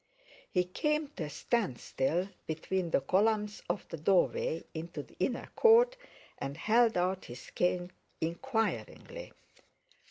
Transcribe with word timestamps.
He 0.49 0.63
came 0.63 1.09
to 1.09 1.25
a 1.25 1.29
standstill 1.29 2.29
between 2.47 2.89
the 2.89 3.01
columns 3.01 3.61
of 3.69 3.87
the 3.89 3.97
doorway 3.97 4.63
into 4.73 5.03
the 5.03 5.15
inner 5.19 5.51
court, 5.55 5.95
and 6.39 6.57
held 6.57 6.97
out 6.97 7.25
his 7.25 7.51
cane 7.51 7.91
inquiringly. 8.19 9.31